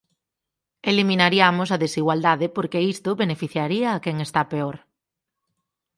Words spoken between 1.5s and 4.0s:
a desigualdade porque isto beneficiaría